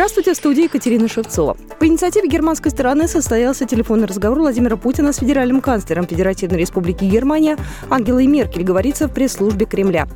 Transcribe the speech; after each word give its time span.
Здравствуйте, 0.00 0.32
в 0.32 0.36
студии 0.36 0.64
Екатерина 0.64 1.08
Шевцова. 1.08 1.58
По 1.78 1.86
инициативе 1.86 2.26
германской 2.26 2.70
стороны 2.70 3.06
состоялся 3.06 3.66
телефонный 3.66 4.06
разговор 4.06 4.38
Владимира 4.38 4.78
Путина 4.78 5.12
с 5.12 5.18
федеральным 5.18 5.60
канцлером 5.60 6.06
Федеративной 6.06 6.58
Республики 6.58 7.04
Германия 7.04 7.58
Ангелой 7.90 8.26
Меркель, 8.26 8.62
говорится 8.62 9.08
в 9.08 9.12
пресс-службе 9.12 9.66
Кремля. 9.66 10.08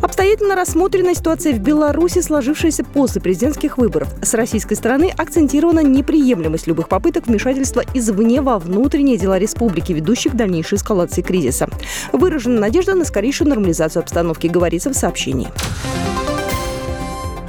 Обстоятельно 0.00 0.54
рассмотрена 0.54 1.12
ситуация 1.12 1.54
в 1.54 1.58
Беларуси, 1.58 2.20
сложившаяся 2.20 2.84
после 2.84 3.20
президентских 3.20 3.78
выборов. 3.78 4.14
С 4.22 4.32
российской 4.34 4.74
стороны 4.74 5.12
акцентирована 5.18 5.80
неприемлемость 5.80 6.68
любых 6.68 6.88
попыток 6.88 7.26
вмешательства 7.26 7.82
извне 7.94 8.42
во 8.42 8.60
внутренние 8.60 9.16
дела 9.16 9.40
республики, 9.40 9.92
ведущих 9.92 10.34
к 10.34 10.36
дальнейшей 10.36 10.76
эскалации 10.76 11.22
кризиса. 11.22 11.68
Выражена 12.12 12.60
надежда 12.60 12.94
на 12.94 13.04
скорейшую 13.04 13.50
нормализацию 13.50 14.02
обстановки, 14.02 14.46
говорится 14.46 14.90
в 14.90 14.94
сообщении. 14.94 15.48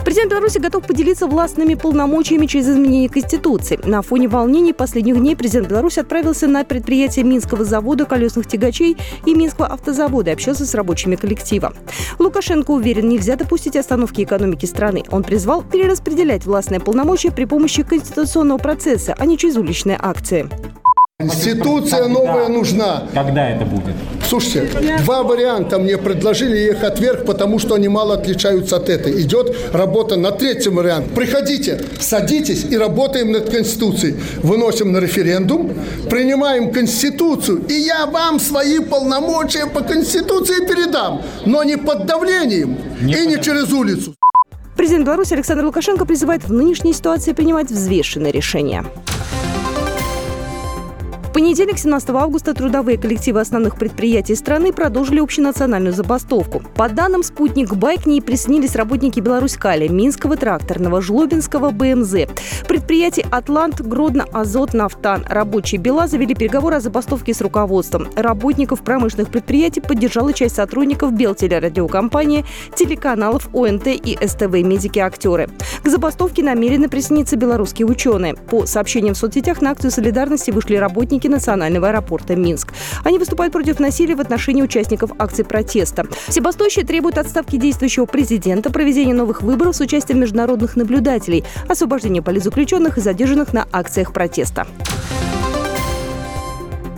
Президент 0.07 0.31
Беларуси 0.31 0.59
готов 0.59 0.88
поделиться 0.88 1.27
властными 1.27 1.73
полномочиями 1.73 2.45
через 2.45 2.70
изменение 2.70 3.09
Конституции. 3.09 3.77
На 3.84 4.02
фоне 4.02 4.29
волнений 4.29 4.71
последних 4.71 5.17
дней 5.17 5.35
президент 5.35 5.67
Беларуси 5.67 5.99
отправился 5.99 6.48
на 6.48 6.63
предприятие 6.63 7.25
Минского 7.25 7.65
завода 7.65 8.05
колесных 8.05 8.48
тягачей 8.48 8.95
и 9.25 9.35
Минского 9.35 9.67
автозавода 9.67 10.29
и 10.29 10.34
общался 10.34 10.65
с 10.65 10.73
рабочими 10.75 11.17
коллектива. 11.17 11.73
Лукашенко 12.20 12.71
уверен, 12.71 13.09
нельзя 13.09 13.35
допустить 13.35 13.75
остановки 13.75 14.23
экономики 14.23 14.65
страны. 14.65 15.03
Он 15.12 15.23
призвал 15.23 15.62
перераспределять 15.62 16.45
властные 16.45 16.79
полномочия 16.79 17.31
при 17.31 17.43
помощи 17.43 17.84
конституционного 17.84 18.59
процесса, 18.59 19.13
а 19.20 19.26
не 19.26 19.37
через 19.37 19.57
уличные 19.57 19.99
акции. 20.01 20.49
Конституция 21.30 22.04
когда, 22.04 22.20
новая 22.20 22.48
нужна. 22.48 23.04
Когда 23.13 23.49
это 23.49 23.66
будет? 23.66 23.95
Слушайте, 24.27 24.98
два 25.04 25.23
варианта 25.23 25.80
мне 25.80 25.98
предложили, 25.98 26.58
я 26.58 26.72
их 26.72 26.84
отверг, 26.84 27.26
потому 27.26 27.59
что 27.59 27.76
они 27.76 27.88
мало 27.88 28.16
отличаются 28.16 28.76
от 28.77 28.90
этой. 28.90 29.21
Идет 29.21 29.55
работа 29.71 30.18
на 30.18 30.32
третьем 30.32 30.76
варианте. 30.76 31.10
Приходите, 31.16 31.82
садитесь 31.99 32.66
и 32.70 32.77
работаем 32.77 33.32
над 33.32 33.49
Конституцией. 33.49 34.16
Выносим 34.43 34.91
на 34.91 34.98
референдум, 34.98 35.74
принимаем 36.10 36.71
Конституцию, 36.71 37.63
и 37.70 37.73
я 37.73 38.05
вам 38.05 38.40
свои 38.40 38.79
полномочия 38.79 39.66
по 39.66 39.82
Конституции 39.82 40.66
передам, 40.66 41.21
но 41.46 41.63
не 41.63 41.77
под 41.77 42.05
давлением 42.05 42.77
не 43.01 43.13
и 43.13 43.27
не 43.27 43.41
через 43.41 43.71
улицу. 43.71 44.13
Президент 44.76 45.05
Беларуси 45.05 45.34
Александр 45.34 45.66
Лукашенко 45.66 46.05
призывает 46.05 46.44
в 46.44 46.54
нынешней 46.54 46.94
ситуации 46.94 47.34
принимать 47.34 47.71
взвешенные 47.71 48.32
решения 48.32 48.85
понедельник, 51.38 51.77
17 51.77 52.10
августа, 52.10 52.55
трудовые 52.55 52.98
коллективы 52.98 53.41
основных 53.41 53.76
предприятий 53.76 54.34
страны 54.34 54.74
продолжили 54.74 55.20
общенациональную 55.20 55.94
забастовку. 55.94 56.63
По 56.76 56.90
данным 56.90 57.21
«Спутник 57.21 57.76
Байк» 57.76 58.02
к 58.02 58.05
ней 58.07 58.24
присоединились 58.24 58.76
работники 58.76 59.20
Беларусь-Кали, 59.20 59.88
Минского 59.88 60.35
тракторного, 60.35 60.99
Жлобинского 60.99 61.70
БМЗ, 61.70 62.27
предприятий 62.68 63.24
«Атлант», 63.29 63.82
Гродно, 63.82 64.25
Азот, 64.34 64.74
Нафтан. 64.74 65.25
Рабочие 65.29 65.79
«Бела» 65.79 66.07
завели 66.07 66.34
переговоры 66.34 66.78
о 66.78 66.79
забастовке 66.79 67.35
с 67.35 67.41
руководством. 67.41 68.07
Работников 68.16 68.81
промышленных 68.81 69.29
предприятий 69.29 69.79
поддержала 69.79 70.34
часть 70.34 70.56
сотрудников 70.56 71.13
Белтелерадиокомпании, 71.13 72.46
телеканалов 72.75 73.47
ОНТ 73.53 73.85
и 73.85 74.18
СТВ 74.25 74.53
«Медики-актеры». 74.53 75.51
К 75.84 75.88
забастовке 75.88 76.41
намерены 76.41 76.90
присоединиться 76.90 77.35
белорусские 77.35 77.85
ученые. 77.85 78.34
По 78.34 78.66
сообщениям 78.66 79.13
в 79.13 79.19
соцсетях 79.19 79.62
на 79.62 79.69
акцию 79.69 79.91
солидарности 79.91 80.50
вышли 80.50 80.78
работники 80.78 81.26
сотрудники 81.28 81.38
национального 81.38 81.89
аэропорта 81.89 82.35
Минск. 82.35 82.73
Они 83.03 83.19
выступают 83.19 83.53
против 83.53 83.79
насилия 83.79 84.16
в 84.16 84.22
отношении 84.22 84.61
участников 84.61 85.11
акций 85.19 85.45
протеста. 85.45 86.06
Себастойщие 86.29 86.85
требуют 86.85 87.17
отставки 87.17 87.57
действующего 87.57 88.06
президента, 88.06 88.69
проведения 88.72 89.13
новых 89.13 89.41
выборов 89.41 89.75
с 89.75 89.81
участием 89.81 90.19
международных 90.19 90.75
наблюдателей, 90.75 91.44
освобождения 91.67 92.21
политзаключенных 92.21 92.97
и 92.97 93.01
задержанных 93.01 93.53
на 93.53 93.67
акциях 93.71 94.13
протеста. 94.13 94.66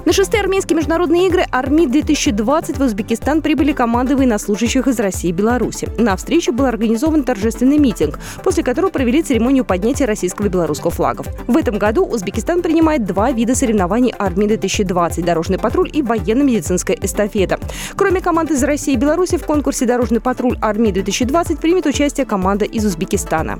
На 0.10 0.14
шестые 0.14 0.42
армейские 0.42 0.76
международные 0.76 1.28
игры 1.28 1.46
«Арми-2020» 1.52 2.80
в 2.80 2.82
Узбекистан 2.82 3.44
прибыли 3.44 3.74
команды 3.74 4.18
военнослужащих 4.18 4.88
из 4.88 5.00
России 5.00 5.30
и 5.30 5.32
Беларуси. 5.32 5.88
На 6.00 6.16
встречу 6.16 6.52
был 6.52 6.66
организован 6.66 7.24
торжественный 7.24 7.78
митинг, 7.78 8.18
после 8.44 8.64
которого 8.64 8.90
провели 8.90 9.22
церемонию 9.22 9.66
поднятия 9.66 10.06
российского 10.06 10.48
и 10.48 10.50
белорусского 10.50 10.90
флагов. 10.90 11.28
В 11.46 11.56
этом 11.56 11.78
году 11.78 12.06
Узбекистан 12.06 12.64
принимает 12.64 13.06
два 13.06 13.32
вида 13.32 13.54
соревнований 13.54 14.12
«Арми-2020»– 14.18 15.24
дорожный 15.24 15.60
патруль 15.60 15.92
и 15.94 16.02
военно-медицинская 16.02 16.98
эстафета. 17.00 17.60
Кроме 17.96 18.20
команд 18.20 18.50
из 18.50 18.64
России 18.64 18.96
и 18.96 18.98
Беларуси 18.98 19.38
в 19.38 19.46
конкурсе 19.46 19.86
«Дорожный 19.86 20.22
патруль 20.22 20.58
Арми-2020» 20.60 21.60
примет 21.60 21.86
участие 21.86 22.26
команда 22.26 22.66
из 22.66 22.84
Узбекистана. 22.84 23.60